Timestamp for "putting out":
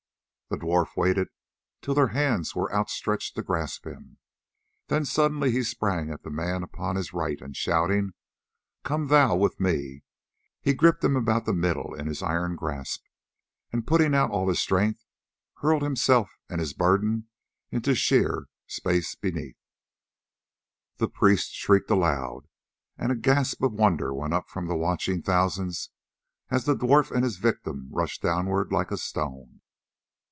13.87-14.29